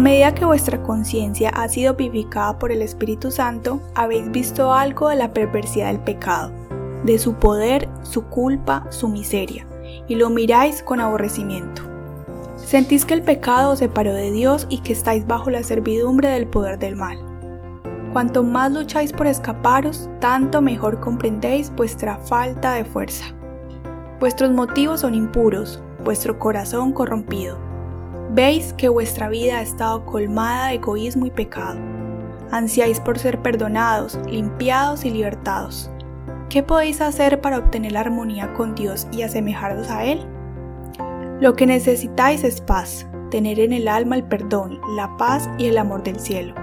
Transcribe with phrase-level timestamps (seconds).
[0.00, 5.16] Medida que vuestra conciencia ha sido vivificada por el Espíritu Santo, habéis visto algo de
[5.16, 6.50] la perversidad del pecado,
[7.04, 9.66] de su poder, su culpa, su miseria,
[10.08, 11.82] y lo miráis con aborrecimiento.
[12.56, 16.46] Sentís que el pecado os separó de Dios y que estáis bajo la servidumbre del
[16.46, 17.18] poder del mal.
[18.14, 23.26] Cuanto más lucháis por escaparos, tanto mejor comprendéis vuestra falta de fuerza.
[24.18, 27.69] Vuestros motivos son impuros, vuestro corazón corrompido.
[28.32, 31.80] Veis que vuestra vida ha estado colmada de egoísmo y pecado.
[32.52, 35.90] Ansiáis por ser perdonados, limpiados y libertados.
[36.48, 40.20] ¿Qué podéis hacer para obtener la armonía con Dios y asemejaros a Él?
[41.40, 45.76] Lo que necesitáis es paz, tener en el alma el perdón, la paz y el
[45.76, 46.54] amor del cielo.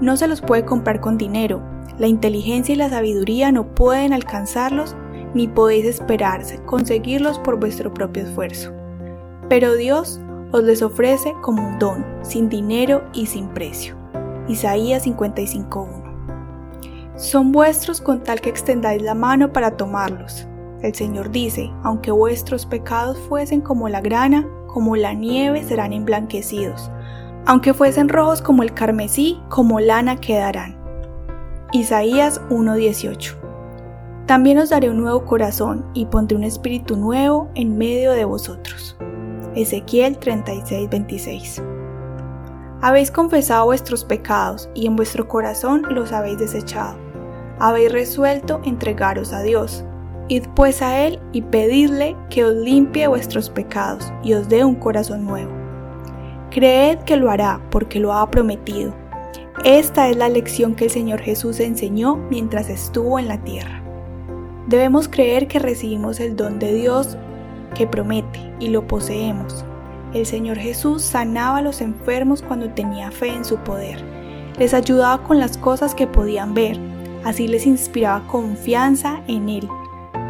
[0.00, 1.62] No se los puede comprar con dinero,
[1.98, 4.96] la inteligencia y la sabiduría no pueden alcanzarlos
[5.34, 8.72] ni podéis esperar conseguirlos por vuestro propio esfuerzo.
[9.50, 10.20] Pero Dios
[10.52, 13.96] os les ofrece como un don, sin dinero y sin precio.
[14.48, 16.08] Isaías 55.1
[17.18, 20.46] son vuestros con tal que extendáis la mano para tomarlos.
[20.82, 26.92] El Señor dice, aunque vuestros pecados fuesen como la grana, como la nieve serán emblanquecidos.
[27.44, 30.76] Aunque fuesen rojos como el carmesí, como lana quedarán.
[31.72, 33.34] Isaías 1:18
[34.26, 38.97] También os daré un nuevo corazón y pondré un espíritu nuevo en medio de vosotros.
[39.60, 41.62] Ezequiel 36:26
[42.80, 47.08] Habéis confesado vuestros pecados y en vuestro corazón los habéis desechado
[47.60, 49.84] habéis resuelto entregaros a Dios.
[50.28, 54.76] Id pues a Él y pedidle que os limpie vuestros pecados y os dé un
[54.76, 55.50] corazón nuevo.
[56.50, 58.94] Creed que lo hará porque lo ha prometido.
[59.64, 63.82] Esta es la lección que el Señor Jesús enseñó mientras estuvo en la tierra.
[64.68, 67.16] Debemos creer que recibimos el don de Dios
[67.78, 69.64] que promete y lo poseemos.
[70.12, 74.04] El Señor Jesús sanaba a los enfermos cuando tenía fe en su poder.
[74.58, 76.78] Les ayudaba con las cosas que podían ver
[77.24, 79.68] Así les inspiraba confianza en Él,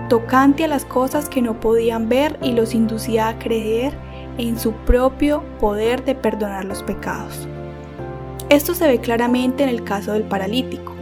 [0.08, 3.92] tocante a las cosas que no podían ver y los inducía a creer
[4.38, 7.46] en su propio poder de perdonar los pecados.
[8.48, 10.94] Esto se ve claramente en el caso del paralítico.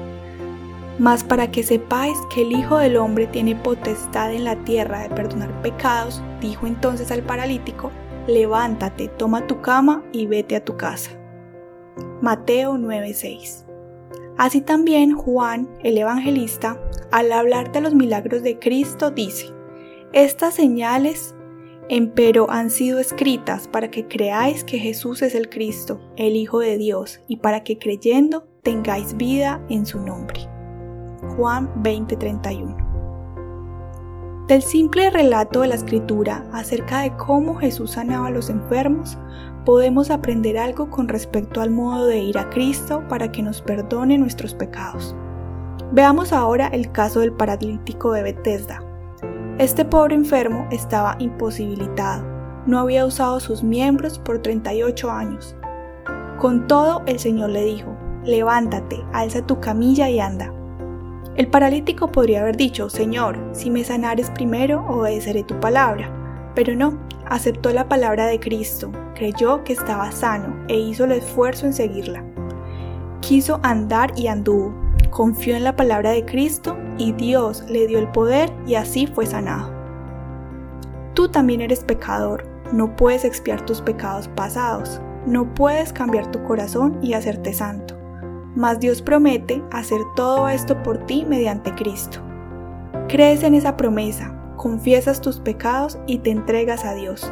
[0.99, 5.11] Mas para que sepáis que el Hijo del Hombre tiene potestad en la tierra de
[5.11, 7.91] perdonar pecados, dijo entonces al paralítico,
[8.27, 11.11] levántate, toma tu cama y vete a tu casa.
[12.23, 13.67] Mateo 9:6
[14.39, 16.81] Así también Juan, el evangelista,
[17.11, 19.47] al hablar de los milagros de Cristo, dice,
[20.13, 21.35] Estas señales,
[21.89, 26.77] empero, han sido escritas para que creáis que Jesús es el Cristo, el Hijo de
[26.77, 30.56] Dios, y para que creyendo tengáis vida en su nombre.
[31.37, 32.75] Juan 20:31
[34.49, 39.19] Del simple relato de la escritura acerca de cómo Jesús sanaba a los enfermos,
[39.67, 44.17] podemos aprender algo con respecto al modo de ir a Cristo para que nos perdone
[44.17, 45.15] nuestros pecados.
[45.93, 48.83] Veamos ahora el caso del paralítico de Bethesda.
[49.59, 52.25] Este pobre enfermo estaba imposibilitado,
[52.67, 55.55] no había usado sus miembros por 38 años.
[56.39, 57.95] Con todo, el Señor le dijo,
[58.25, 60.56] levántate, alza tu camilla y anda.
[61.37, 66.11] El paralítico podría haber dicho, Señor, si me sanares primero, obedeceré tu palabra.
[66.55, 71.67] Pero no, aceptó la palabra de Cristo, creyó que estaba sano e hizo el esfuerzo
[71.67, 72.25] en seguirla.
[73.21, 74.75] Quiso andar y anduvo,
[75.11, 79.27] confió en la palabra de Cristo y Dios le dio el poder y así fue
[79.27, 79.71] sanado.
[81.13, 86.99] Tú también eres pecador, no puedes expiar tus pecados pasados, no puedes cambiar tu corazón
[87.03, 87.96] y hacerte santo,
[88.57, 92.19] mas Dios promete hacer todo esto por ti mediante Cristo.
[93.07, 97.31] Crees en esa promesa, confiesas tus pecados y te entregas a Dios.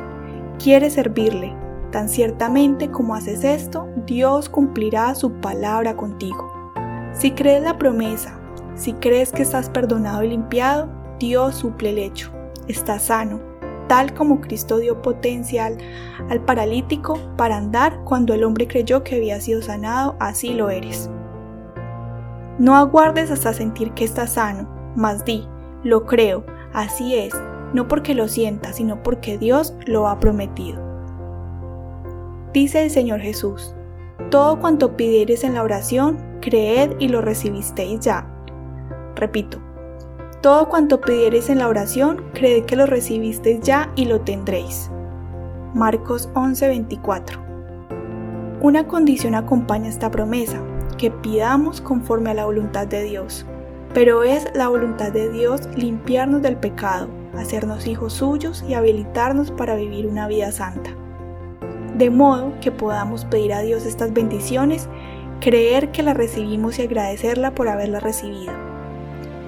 [0.62, 1.56] Quieres servirle.
[1.90, 6.72] Tan ciertamente como haces esto, Dios cumplirá su palabra contigo.
[7.12, 8.38] Si crees la promesa,
[8.74, 10.88] si crees que estás perdonado y limpiado,
[11.18, 12.32] Dios suple el hecho.
[12.66, 13.40] Estás sano,
[13.88, 15.78] tal como Cristo dio potencial
[16.30, 21.10] al paralítico para andar cuando el hombre creyó que había sido sanado, así lo eres.
[22.58, 25.46] No aguardes hasta sentir que estás sano, mas di,
[25.82, 26.44] lo creo,
[26.74, 27.32] Así es,
[27.72, 30.82] no porque lo sienta, sino porque Dios lo ha prometido.
[32.52, 33.76] Dice el Señor Jesús,
[34.28, 38.28] todo cuanto pidiereis en la oración, creed y lo recibisteis ya.
[39.14, 39.60] Repito,
[40.44, 44.90] todo cuanto pidiereis en la oración, creed que lo recibisteis ya y lo tendréis.
[45.72, 47.40] Marcos 11:24
[48.60, 50.60] Una condición acompaña esta promesa,
[50.98, 53.46] que pidamos conforme a la voluntad de Dios
[53.94, 57.08] pero es la voluntad de Dios limpiarnos del pecado,
[57.38, 60.90] hacernos hijos suyos y habilitarnos para vivir una vida santa.
[61.96, 64.88] de modo que podamos pedir a Dios estas bendiciones,
[65.40, 68.63] creer que las recibimos y agradecerla por haberlas recibido.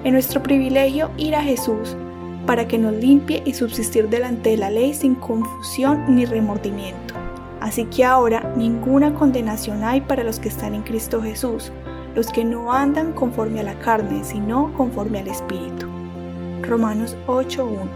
[0.07, 1.97] En nuestro privilegio ir a Jesús
[2.45, 7.13] para que nos limpie y subsistir delante de la ley sin confusión ni remordimiento.
[7.59, 11.73] Así que ahora ninguna condenación hay para los que están en Cristo Jesús,
[12.15, 15.87] los que no andan conforme a la carne, sino conforme al Espíritu.
[16.61, 17.89] Romanos 8:1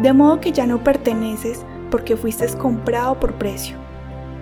[0.00, 3.76] De modo que ya no perteneces porque fuiste comprado por precio,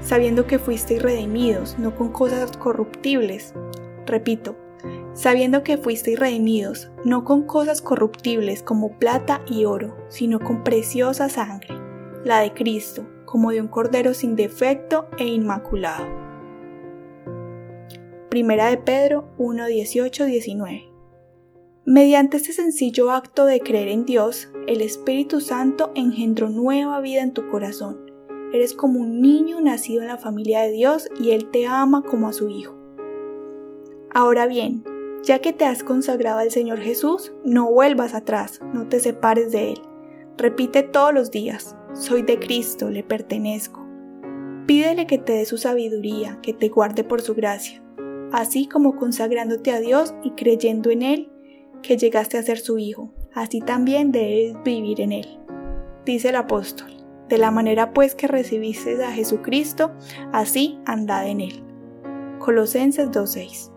[0.01, 3.55] sabiendo que fuisteis redimidos, no con cosas corruptibles.
[4.07, 4.55] Repito,
[5.21, 11.29] sabiendo que fuisteis redimidos, no con cosas corruptibles como plata y oro, sino con preciosa
[11.29, 11.75] sangre,
[12.25, 16.07] la de Cristo, como de un cordero sin defecto e inmaculado.
[18.31, 20.89] Primera de Pedro 1, 19.
[21.85, 27.35] Mediante este sencillo acto de creer en Dios, el Espíritu Santo engendró nueva vida en
[27.35, 28.11] tu corazón.
[28.55, 32.27] Eres como un niño nacido en la familia de Dios y Él te ama como
[32.27, 32.75] a su Hijo.
[34.13, 34.83] Ahora bien,
[35.23, 39.73] ya que te has consagrado al Señor Jesús, no vuelvas atrás, no te separes de
[39.73, 39.83] Él.
[40.37, 43.87] Repite todos los días, soy de Cristo, le pertenezco.
[44.67, 47.83] Pídele que te dé su sabiduría, que te guarde por su gracia,
[48.33, 51.33] así como consagrándote a Dios y creyendo en Él,
[51.83, 55.39] que llegaste a ser su Hijo, así también debes vivir en Él.
[56.07, 56.97] Dice el apóstol,
[57.29, 59.93] de la manera pues que recibiste a Jesucristo,
[60.33, 61.63] así andad en Él.
[62.39, 63.70] Colosenses 2.6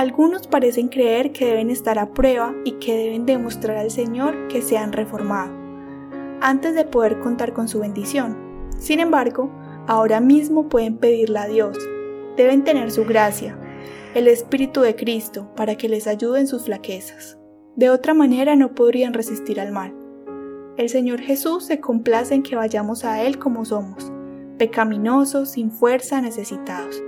[0.00, 4.62] algunos parecen creer que deben estar a prueba y que deben demostrar al Señor que
[4.62, 5.52] se han reformado,
[6.40, 8.34] antes de poder contar con su bendición.
[8.78, 9.50] Sin embargo,
[9.86, 11.76] ahora mismo pueden pedirle a Dios.
[12.38, 13.58] Deben tener su gracia,
[14.14, 17.36] el Espíritu de Cristo, para que les ayude en sus flaquezas.
[17.76, 19.94] De otra manera no podrían resistir al mal.
[20.78, 24.10] El Señor Jesús se complace en que vayamos a Él como somos,
[24.56, 27.02] pecaminosos, sin fuerza, necesitados.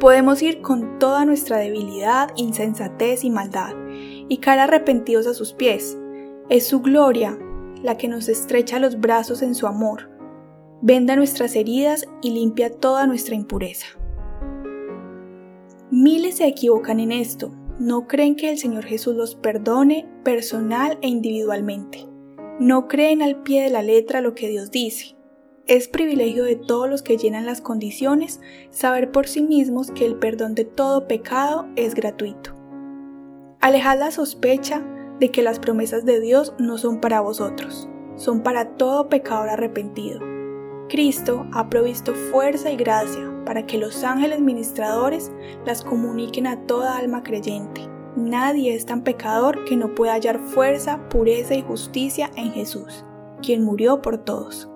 [0.00, 5.98] Podemos ir con toda nuestra debilidad, insensatez y maldad, y caer arrepentidos a sus pies.
[6.48, 7.38] Es su gloria
[7.82, 10.10] la que nos estrecha los brazos en su amor,
[10.80, 13.88] venda nuestras heridas y limpia toda nuestra impureza.
[15.90, 21.08] Miles se equivocan en esto, no creen que el Señor Jesús los perdone personal e
[21.08, 22.06] individualmente.
[22.58, 25.19] No creen al pie de la letra lo que Dios dice.
[25.70, 28.40] Es privilegio de todos los que llenan las condiciones
[28.70, 32.54] saber por sí mismos que el perdón de todo pecado es gratuito.
[33.60, 34.82] Alejad la sospecha
[35.20, 40.20] de que las promesas de Dios no son para vosotros, son para todo pecador arrepentido
[40.90, 45.30] Cristo ha provisto fuerza y gracia para que los ángeles ministradores
[45.64, 47.82] las comuniquen a toda alma creyente.
[48.16, 53.04] Nadie es tan pecador que no pueda hallar fuerza, pureza y justicia en Jesús,
[53.40, 54.69] quien murió por todos.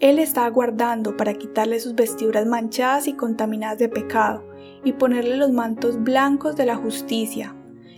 [0.00, 4.44] Él está aguardando para quitarle sus vestiduras manchadas y contaminadas de pecado
[4.84, 7.56] y ponerle los mantos blancos de la justicia.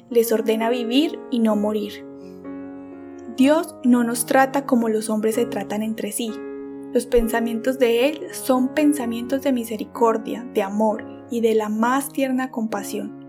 [0.09, 2.07] Les ordena vivir y no morir.
[3.37, 6.33] Dios no nos trata como los hombres se tratan entre sí,
[6.93, 12.51] los pensamientos de Él son pensamientos de misericordia, de amor y de la más tierna
[12.51, 13.25] compasión.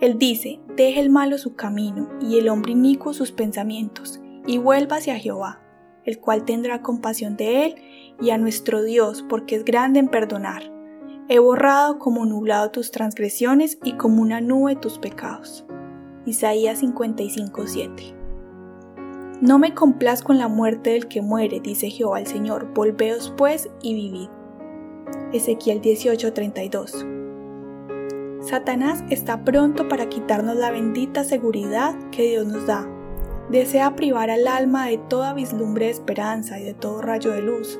[0.00, 4.96] Él dice, deje el malo su camino y el hombre inicuo sus pensamientos, y vuelva
[4.96, 5.60] hacia Jehová,
[6.06, 7.74] el cual tendrá compasión de él
[8.20, 10.72] y a nuestro Dios, porque es grande en perdonar.
[11.28, 15.66] He borrado como nublado tus transgresiones y como una nube tus pecados.
[16.24, 18.16] Isaías 55:7
[19.40, 23.68] no me complazco en la muerte del que muere, dice Jehová el Señor, volveos pues
[23.82, 24.28] y vivid.
[25.30, 27.04] Ezequiel 18:32
[28.40, 32.88] Satanás está pronto para quitarnos la bendita seguridad que Dios nos da.
[33.50, 37.78] Desea privar al alma de toda vislumbre de esperanza y de todo rayo de luz,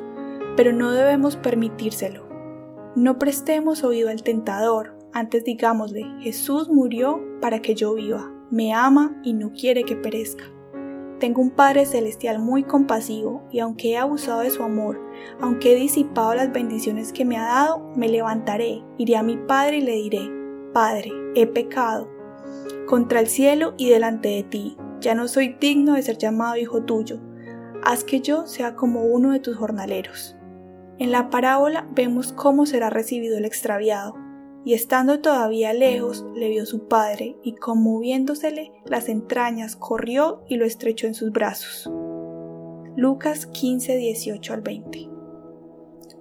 [0.56, 2.24] pero no debemos permitírselo.
[2.94, 9.20] No prestemos oído al tentador, antes digámosle, Jesús murió para que yo viva, me ama
[9.24, 10.44] y no quiere que perezca.
[11.18, 15.00] Tengo un Padre Celestial muy compasivo y aunque he abusado de su amor,
[15.40, 19.78] aunque he disipado las bendiciones que me ha dado, me levantaré, iré a mi Padre
[19.78, 20.30] y le diré,
[20.72, 22.08] Padre, he pecado
[22.86, 26.82] contra el cielo y delante de ti, ya no soy digno de ser llamado hijo
[26.82, 27.20] tuyo,
[27.82, 30.36] haz que yo sea como uno de tus jornaleros.
[30.98, 34.14] En la parábola vemos cómo será recibido el extraviado
[34.66, 40.64] y estando todavía lejos le vio su padre, y conmoviéndosele las entrañas, corrió y lo
[40.64, 41.88] estrechó en sus brazos.
[42.96, 45.08] Lucas 15, 18 al 20.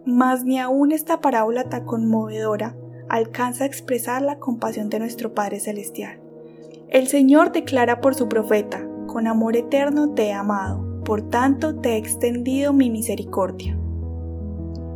[0.06, 2.78] Mas ni aun esta parábola tan conmovedora
[3.10, 6.22] alcanza a expresar la compasión de nuestro Padre Celestial.
[6.96, 11.90] El Señor declara por su profeta, con amor eterno te he amado, por tanto te
[11.90, 13.78] he extendido mi misericordia.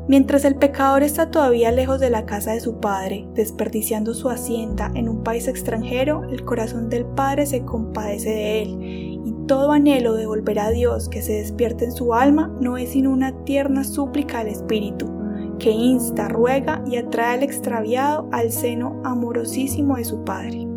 [0.07, 4.89] Mientras el pecador está todavía lejos de la casa de su padre, desperdiciando su hacienda
[4.95, 10.13] en un país extranjero, el corazón del Padre se compadece de él, y todo anhelo
[10.13, 13.83] de volver a Dios que se despierte en su alma no es sino una tierna
[13.83, 15.05] súplica al Espíritu,
[15.59, 20.68] que insta, ruega y atrae al extraviado al seno amorosísimo de su Padre.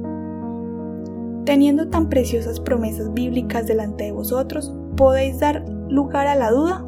[1.45, 6.85] Teniendo tan preciosas promesas bíblicas delante de vosotros, ¿podéis dar lugar a la duda?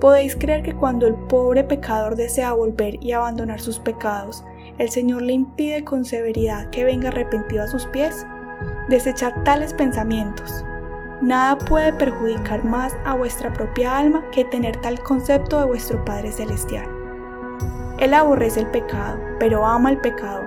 [0.00, 4.44] ¿Podéis creer que cuando el pobre pecador desea volver y abandonar sus pecados,
[4.78, 8.26] el Señor le impide con severidad que venga arrepentido a sus pies?
[8.88, 10.64] Desechad tales pensamientos.
[11.22, 16.32] Nada puede perjudicar más a vuestra propia alma que tener tal concepto de vuestro Padre
[16.32, 16.86] Celestial.
[17.98, 20.45] Él aborrece el pecado, pero ama al pecador,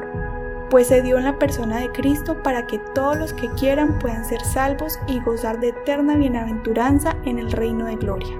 [0.70, 4.26] pues se dio en la persona de Cristo para que todos los que quieran puedan
[4.26, 8.36] ser salvos y gozar de eterna bienaventuranza en el reino de gloria.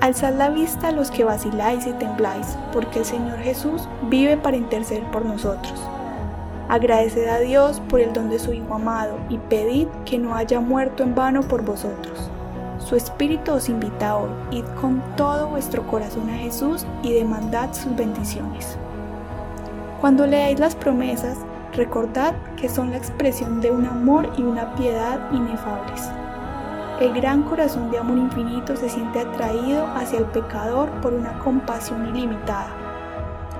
[0.00, 4.56] Alzad la vista a los que vaciláis y tembláis, porque el Señor Jesús vive para
[4.56, 5.74] interceder por nosotros.
[6.68, 10.60] Agradeced a Dios por el don de su Hijo amado y pedid que no haya
[10.60, 12.30] muerto en vano por vosotros.
[12.78, 17.94] Su Espíritu os invita hoy, id con todo vuestro corazón a Jesús y demandad sus
[17.96, 18.78] bendiciones.
[20.00, 21.38] Cuando leáis las promesas,
[21.72, 26.08] recordad que son la expresión de un amor y una piedad inefables.
[27.00, 32.06] El gran corazón de amor infinito se siente atraído hacia el pecador por una compasión
[32.14, 32.68] ilimitada,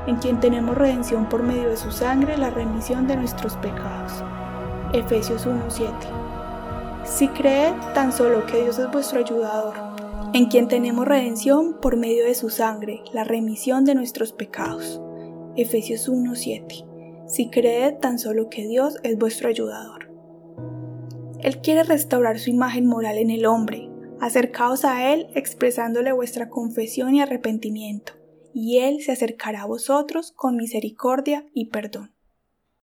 [0.07, 4.23] en quien tenemos redención por medio de su sangre, la remisión de nuestros pecados.
[4.92, 5.92] Efesios 1:7.
[7.04, 9.75] Si creed tan solo que Dios es vuestro ayudador,
[10.33, 15.00] en quien tenemos redención por medio de su sangre, la remisión de nuestros pecados.
[15.58, 16.84] Efesios 1:7.
[17.26, 20.08] Si creed tan solo que Dios es vuestro ayudador.
[21.40, 23.90] Él quiere restaurar su imagen moral en el hombre.
[24.20, 28.12] Acercaos a Él expresándole vuestra confesión y arrepentimiento,
[28.54, 32.12] y Él se acercará a vosotros con misericordia y perdón.